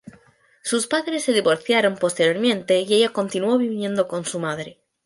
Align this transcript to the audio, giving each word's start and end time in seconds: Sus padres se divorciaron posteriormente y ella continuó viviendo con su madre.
Sus 0.63 0.87
padres 0.87 1.23
se 1.23 1.31
divorciaron 1.31 1.95
posteriormente 1.95 2.79
y 2.79 2.91
ella 2.91 3.13
continuó 3.13 3.59
viviendo 3.59 4.07
con 4.07 4.25
su 4.25 4.39
madre. 4.39 4.79